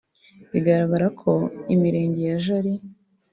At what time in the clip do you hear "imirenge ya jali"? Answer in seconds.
1.73-2.73